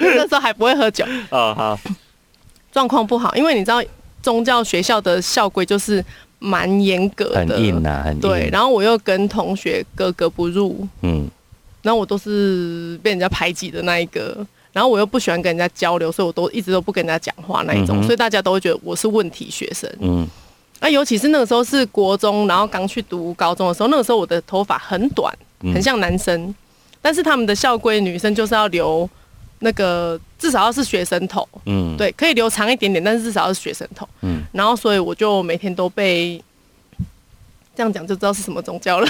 [0.00, 1.78] 那时候还不会喝酒， 哦，好，
[2.72, 3.80] 状况不好，因为你知道
[4.20, 6.04] 宗教学校的校规就是
[6.40, 8.20] 蛮严格的，很硬呐，很硬。
[8.20, 11.30] 对，然后我又跟同学格格不入，嗯。
[11.82, 19.90] 然后我都是被人家排挤的那一个，然后我又不喜欢跟人家交流，所以我都一直都不跟人家讲话那一种，嗯所以大家都会觉得我是问题学生。
[20.00, 20.26] 嗯。
[20.80, 25.72] 那尤其是那个时候是国中，然后刚去读高中的时候，那个时候我的头发很短，嗯。
[25.72, 26.54] 很像男生，
[27.00, 29.08] 但是他们的校规女生就是要留
[29.60, 34.08] 那个至少要是学生头，嗯，对，可以留长一点点，但是至少要是学生头。
[34.22, 34.42] 嗯。
[34.52, 36.42] 然后所以我就每天都被
[37.74, 39.08] 这样讲就知道是什么宗教了，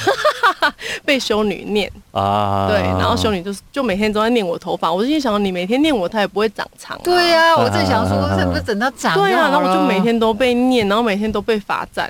[1.05, 12.07] 被修女念，啊，对，然后修女就是就每天都在念我头发，我就心想你每天念我，它也不会长长、对、呀、我正想说，是不是等到长对啊，然后我就每天天都被念，然后每天都被罚站，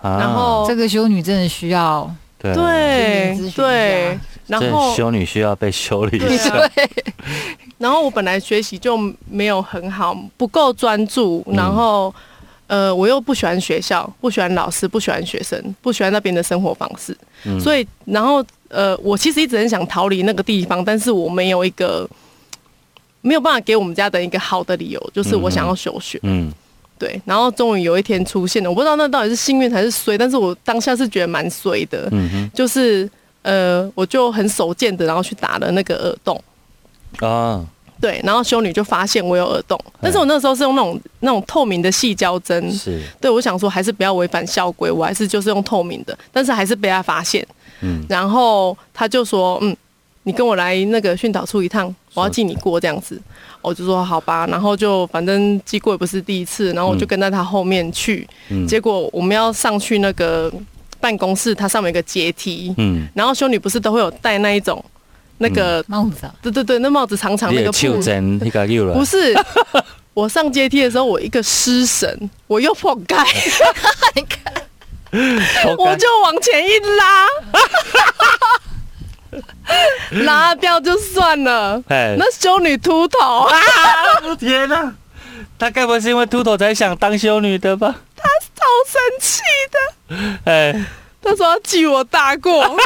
[0.00, 0.18] 啊。
[0.18, 2.52] 然后这个修女真的需要，对。
[2.54, 6.56] 对对，然这后修女需要被修理一对下。
[6.56, 6.68] 啊
[7.78, 8.96] 然后我本来学习就
[9.28, 11.56] 没有很好，不够专注，嗯。
[11.56, 12.12] 然后。
[12.72, 17.60] 呃，我又不喜欢学校，不喜欢老师，不喜欢学生，不喜欢那边的生活方式，嗯。
[17.60, 22.08] 所以，然后，呃，我其实一直很想逃离那个地方，但是我没有一个
[23.20, 26.18] 没有办法给我们家的一个好的理由，就是我想要休学。
[26.22, 26.50] 嗯。
[26.98, 32.50] 对，然后终于有一天出现了，我不知道那到底是幸运还是衰，但是我当下是觉得蛮衰的，嗯哼。
[32.54, 33.06] 就是
[33.42, 36.42] 呃，我就很手贱的，然后去打了那个耳洞。
[37.18, 37.62] 啊，
[38.02, 43.00] 对，然后修女就发现我有耳洞，但是我那时候是用那种那种透明的细胶针，是。
[43.20, 47.46] 对我想说还是不要违反校规，我还是就是用透明的，但是还是被他发现，
[47.80, 48.04] 嗯。
[48.08, 49.76] 然后他就说，嗯，
[50.24, 53.22] 你跟我来那个训导处一趟，我要记你过这样子，
[53.60, 58.66] 我就说好吧，然后就反正记过也不是第一次，然后我就跟在他后面去，嗯。
[58.66, 60.52] 结果我们要上去那个
[60.98, 64.84] 办公室，它上面有个阶梯，嗯，然后修女不是都会有带那一种
[65.42, 65.84] 那个。
[65.88, 69.34] 帽子啊，对对对，那帽子长长的那个布袖珍那个有了，不是，
[70.14, 73.22] 我上阶梯的时候，我一个失神，我又破盖，
[75.76, 77.26] 我就往前一拉，
[80.24, 81.82] 拉掉就算了。
[81.88, 83.56] 哎那修女秃头，啊！
[84.38, 84.94] 天哪，
[85.58, 87.94] 他该不会是因为秃头才想当修女的吧？
[88.16, 89.76] 他超生气的。
[90.44, 90.84] 哎，
[91.22, 92.76] 他说要记我大过，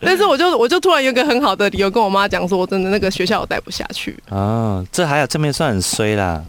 [0.04, 4.18] 但是我就我就突然有一个很好的理由跟我妈讲说，我真的那个学校我待不下去。
[4.30, 6.42] 哦，这还有正面算很衰啦。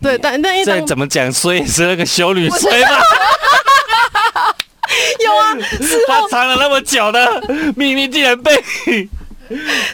[0.00, 3.00] 对，但但因为当再怎么讲衰也是那个修女衰吧？
[5.24, 7.42] 有啊，事 他藏了那么久的
[7.76, 8.56] 秘密竟然被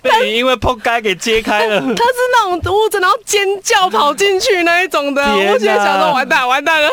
[0.02, 1.80] 被你因为破盖给揭开了。
[1.80, 1.94] 他是
[2.32, 5.22] 那种屋子，然后尖叫跑进去那一种的。
[5.22, 6.90] 我现在想说，完蛋完蛋了。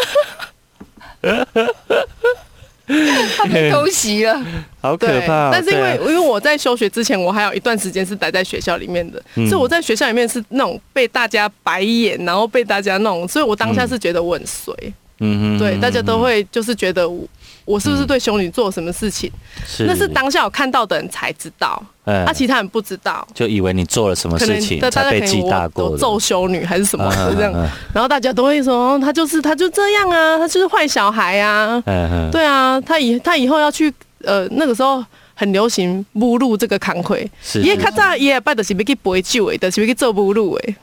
[3.37, 4.39] 他被偷袭了，
[4.81, 5.49] 好可对，怕哦！
[5.51, 14.73] 但是因为啊因为我在休学之前，我还有一段时间是待在学校里面的，嗯所以我在学校里面是那种被大家白眼，然后被大家那种，所以我当下是觉得我很衰。
[15.19, 17.25] 嗯对，大家都会就是觉得我
[17.65, 19.31] 我是不是对修女做什么事情？
[19.65, 19.85] 是。
[19.85, 22.25] 那是当下我看到的人才知道，嗯。
[22.25, 23.25] 啊，其他人不知道。
[23.33, 25.97] 就以为你做了什么可能事情大家才被记大过的。
[25.97, 27.53] 揍修女还是什么的这样。
[27.93, 40.75] 然后大家都会说哦他就是他就这样啊，他就是坏小孩啊，嗯嗯，对啊，他以他以后要去呃那个时候很流行侮辱这个扛魁，是是伊较早伊下摆就是要去陪酒的，就是要去做侮辱的。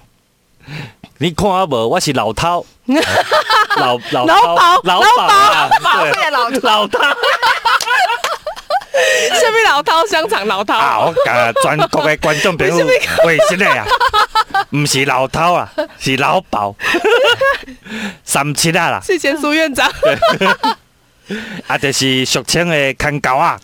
[1.18, 2.64] 你看我无，我是老饕，
[3.76, 6.12] 老老老饕饕老饕啊，宝对。
[6.12, 6.98] 贝老头，老饕。
[9.40, 10.98] 下面老饕香肠老饕，啊！
[11.00, 12.86] 我甲全国的观众朋友
[13.24, 13.86] 卫生的啊，
[14.70, 16.74] 唔是老饕啊，是老鸨，
[18.24, 19.90] 三七啊啦，谢谢苏院长。
[21.66, 23.58] 啊，就是俗称的看狗啊，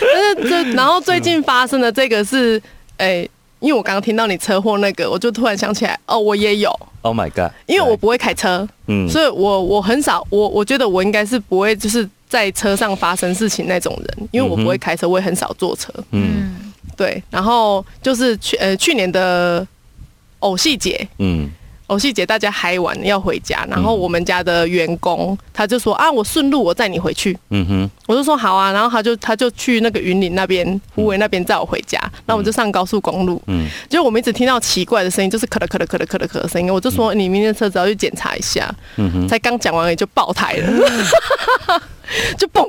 [0.00, 2.60] 但是这然后最近发生的这个是，
[2.98, 3.28] 诶、
[3.64, 7.50] 因为我刚刚听到你车祸那个，我就突然想起来，哦，我也有，Oh my god！
[7.64, 15.90] 因为我不会开车，嗯所以我我很少，我我觉得我应该是不会就是在车上发生事情那种人，因为我不会开车，我也很少坐车。
[16.10, 19.66] 嗯嗯，对，然后就是去呃去年的
[20.40, 21.50] 偶戏节，嗯
[21.88, 33.66] 偶戏节大家嗨完要回家，然后我们家的员工他就说啊，我顺路我载你回去，嗯哼，我就说好啊，然后他就他就去那个云林那边湖尾那边载我回家，然后我们就上高速公路，嗯。
[33.88, 41.80] 结果我们一直听到奇怪的声音，就是咳了咳了咳了咳了咳的声音，我就说你明天车子要去检查一下，嗯哼，才刚讲完也就爆胎了，
[42.38, 42.66] 就嘣，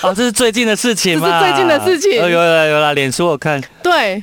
[0.00, 1.40] 哦，这是最近的事情吗？
[1.40, 2.22] 这是最近的事情。
[2.22, 4.22] 哦，有啦有啦，脸书我看，对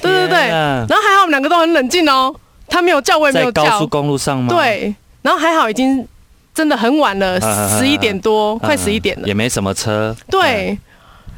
[0.00, 2.34] 对对对，然后还好我们两个都很冷静哦，
[2.74, 6.04] 他没有叫我也没有叫在高速，公路上吗？，对，然后还好已经
[6.52, 9.28] 真的很晚了，啊十一点多，快十一点了。
[9.28, 10.76] 也，没什么车，对。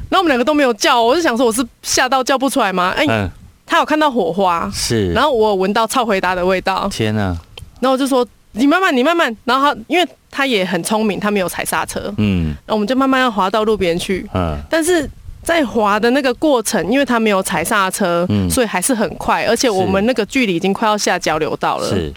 [0.09, 2.91] 然后我们两个都没有叫，我就想说我是吓到叫不出来吗？
[2.97, 3.29] 哎、嗯，
[3.65, 7.37] 他有看到火花，是，然后我有闻到超回答的味道，天啊，
[7.79, 9.35] 然后我就说你慢慢，你慢慢。
[9.43, 12.47] 然后他因为他也很聪明，他没有踩刹车，嗯。
[12.65, 14.27] 然后我们就慢慢要滑到路边去。
[14.33, 14.57] 嗯。
[14.69, 15.07] 但是
[15.47, 18.49] 在滑的那个过程，因为他没有踩刹车，嗯。
[18.49, 21.87] 所以还是很快，而且我们那个距离已经快要下交流道了。
[21.87, 22.13] 是，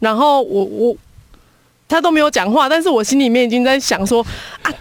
[0.00, 0.96] 然后我我
[1.86, 4.26] 他都没有讲话，但是我心里面已经在想说，
[4.62, 4.72] 啊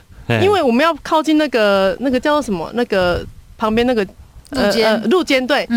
[0.41, 3.23] 因为我们要靠近那个那个叫什么那个
[3.59, 4.03] 旁边那个
[4.51, 5.67] 路肩路肩对。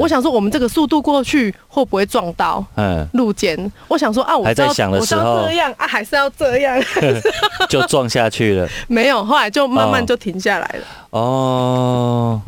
[0.00, 3.70] 我想说，我们这个速度过去会不会撞到嗯，路肩？
[3.88, 6.78] 我想说啊，我还在想的时候道这样啊，还是要这样？
[7.68, 8.68] 就撞下去了。
[8.88, 10.84] 没有，后来就慢慢哦就停下来了。
[11.10, 12.40] 哦，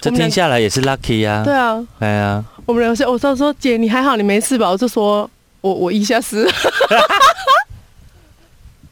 [0.00, 4.68] 这我们俩听下来也是 lucky 呀、对啊，哎呀，我们两个说，我说说姐，你还好，你没事吧？
[4.70, 5.28] 我就说
[5.62, 6.52] 我我一下死了，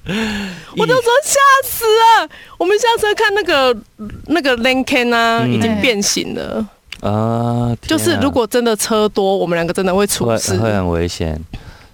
[0.76, 2.28] 我就说吓死了。
[2.58, 3.76] 我们下车看那个
[4.26, 4.54] 那个
[5.12, 6.66] 啊，嗯已经变形了。
[7.00, 10.56] 啊，天啊就是如果真的车多，我们两个真的会出会事。
[10.56, 11.38] 会很危险，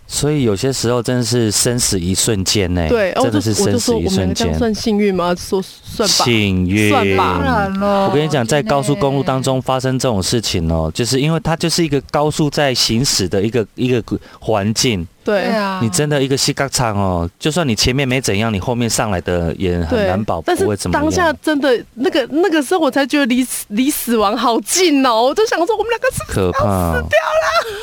[0.07, 2.89] 所以有些时候真的是生死一瞬间呢。
[2.89, 4.35] 真的就我就是生死一说我们两瞬间。
[4.35, 5.35] 个这样算幸运吗？
[5.37, 6.25] 说算吧。
[6.25, 8.09] 幸运，算吧当然了。
[8.09, 14.03] 我跟你讲，在高速公路当中发生这种事情哦，就是因为它就是一个高速在行驶的一个一个
[14.41, 21.03] 环境，对对啊，你真的一个膝盖场哦，就算你前面没怎样，你后面上来的也很难保不会怎么样。
[21.03, 25.23] 当下真的那个那个时候，我才觉得离死离死亡好近哦。
[25.23, 27.09] 我就想说，我们两个是可怕、哦，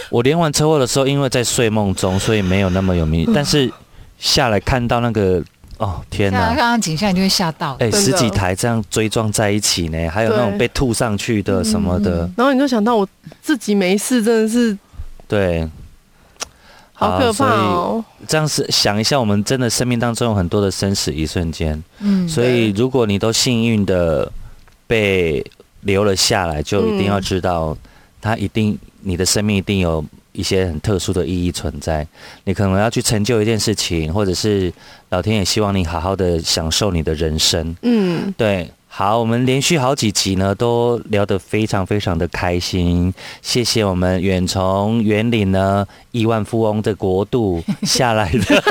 [0.09, 3.31] 我连完车祸的时候，因为在睡梦中，所以没有那么有嗯名。
[3.33, 3.71] 但是
[4.17, 5.43] 下来看到那个，
[5.77, 6.39] 哦天哪！
[6.39, 7.75] 像刚刚景象，你就会吓到。
[7.79, 13.07] 哎、十几台这样追撞在一起呢，还有那种被吐上去的什么的，嗯然后你就想到我
[13.41, 14.77] 自己没事，真的是
[15.27, 15.67] 对，
[16.97, 18.03] 好可怕哦。
[18.27, 24.29] 这样是想一下，我们真的生命当中有很多的生死一瞬间，嗯，所以如果你都幸运的
[24.87, 25.45] 被
[25.81, 27.77] 留了下来，就一定要知道，
[28.19, 32.05] 它一定你的生命一定有一些很特殊的意义存在。
[32.45, 34.73] 你可能要去成就一件事情，或者是
[35.09, 37.75] 老天也希望你好好的享受你的人生。
[37.83, 43.13] 嗯，对，好，我们连续好几集呢，都聊得非常非常的开心。
[43.43, 48.63] 谢谢我们远从园林呢亿万富翁的国度下来的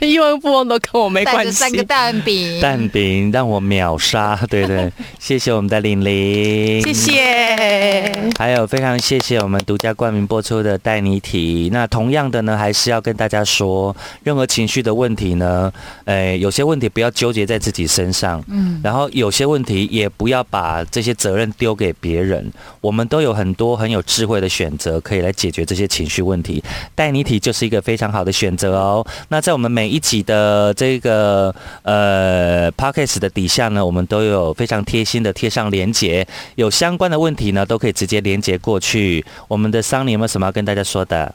[0.00, 1.72] 亿万富翁都跟我没关系带着三。
[1.72, 6.94] 个蛋饼，蛋饼让我秒杀，对对， 谢谢我们的玲玲，谢。
[6.94, 8.30] 谢。
[8.38, 11.68] 还有非常谢谢我们独家冠名播出的带你体。
[11.72, 15.72] 那同样的呢，还是要跟大家说，任何情绪的问题呢，
[16.04, 22.50] 呃，有些问题不要纠结在自己身上，嗯，然后有些问题也不要把这些责任丢给别人。
[22.80, 26.62] 我们都有很多很有智慧的选择，可以来解决这些情绪问题。
[26.94, 29.06] 带你体就是一个非常好的选择哦。
[29.28, 39.22] 那在我们每一集的这个呃 podcast 的底下呢，我们都有非常贴心的贴上连接，有相关的问题呢，都可以直接连接过去。
[39.46, 41.34] 我们的桑尼有没有什么要跟大家说的？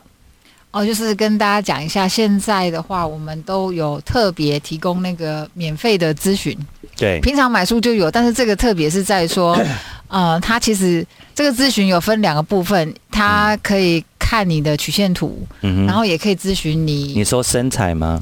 [0.71, 6.57] 哦，就是跟大家讲一下，现在的话，我们都有特别提供那个免费的咨询，
[6.97, 9.59] 对，平常买书就有，但是这个特别是在说，
[10.07, 11.05] 呃，它其实
[11.35, 18.17] 这个咨询有分两个部分，它可以看你的曲线图，嗯然后也可以咨询你你说身材吗？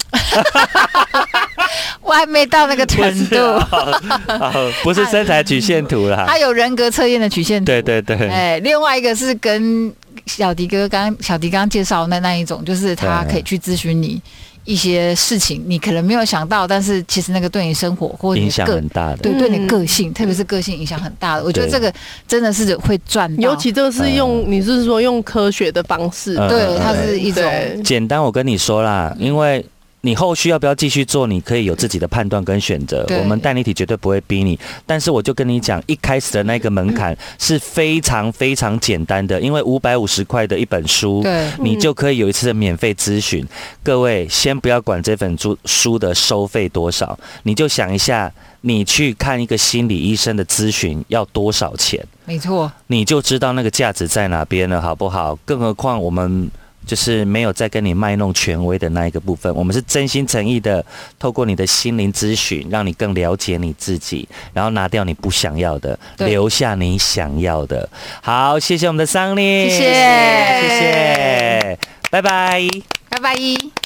[2.02, 6.26] 我还没到那个程度，哦不是身材曲线图啦。
[6.28, 9.93] 它有人格测验的曲线图，对对对，哎，另外一个是跟
[10.38, 14.22] 小迪哥刚小迪刚刚介绍的那那一种，就是他可以去咨询你
[14.64, 19.18] 一些事情，你可能没有想到，但是其实那个对你生活或影响很大的。
[19.18, 21.44] 对对你嗯个性，特别是个性影响很大的。
[21.44, 21.92] 我觉得这个
[22.28, 26.38] 真的是会赚，尤其这个是用，你是说用科学的方式？
[26.38, 27.44] 嗯对它是一种
[27.84, 29.66] 简单，我跟你说啦，因为
[30.02, 33.04] 你后续要不要继续做，你可以有自己的判断跟选择。
[33.04, 41.22] 对我们代理体绝对不会逼你，但是我就跟你讲，一开始的那个门槛是非常非常简单的，因为五百五十块的一本书。
[41.24, 43.45] 对你就可以有一次的免费咨询。
[43.84, 48.32] 各位，先不要管这本书书的收费多少，你就想一下，
[48.62, 52.02] 你去看一个心理医生的咨询要多少钱？
[52.26, 55.36] 没错，你就知道那个价值在哪边了，好不好？
[55.43, 56.50] 更何况我们
[56.90, 60.84] 就是没有在跟你卖弄权威的那一个部分，我们是真心诚意的，
[61.20, 67.88] 透过你的心灵咨询，让你更了解你自己，然后拿掉你不想要的，留下你想要的。
[68.24, 71.80] 好，谢谢我们的桑尼，谢谢谢谢，
[72.10, 72.68] 拜拜。
[73.08, 73.79] 拜拜。